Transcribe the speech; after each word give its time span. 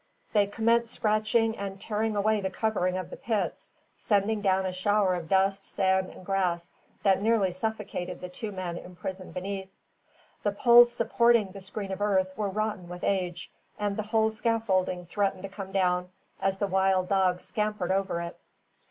They 0.33 0.47
commenced 0.47 0.95
scratching 0.95 1.55
and 1.59 1.79
tearing 1.79 2.15
away 2.15 2.41
the 2.41 2.49
covering 2.49 2.97
of 2.97 3.11
the 3.11 3.17
pits, 3.17 3.71
sending 3.95 4.41
down 4.41 4.65
a 4.65 4.71
shower 4.73 5.13
of 5.13 5.29
dust, 5.29 5.63
sand, 5.63 6.09
and 6.09 6.25
grass 6.25 6.71
that 7.03 7.21
nearly 7.21 7.51
suffocated 7.51 8.19
the 8.19 8.27
two 8.27 8.51
men 8.51 8.79
imprisoned 8.79 9.35
beneath. 9.35 9.69
The 10.41 10.53
poles 10.53 10.91
supporting 10.91 11.51
the 11.51 11.61
screen 11.61 11.91
of 11.91 12.01
earth 12.01 12.35
were 12.35 12.49
rotten 12.49 12.89
with 12.89 13.03
age, 13.03 13.51
and 13.77 13.95
the 13.95 14.01
whole 14.09 14.31
scaffolding 14.31 15.05
threatened 15.05 15.43
to 15.43 15.49
come 15.49 15.71
down 15.71 16.09
as 16.41 16.57
the 16.57 16.65
wild 16.65 17.07
dogs 17.07 17.43
scampered 17.45 17.91
over 17.91 18.21
it. 18.21 18.39